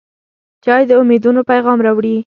چای 0.63 0.83
د 0.89 0.91
امیدونو 1.01 1.41
پیغام 1.51 1.77
راوړي. 1.85 2.15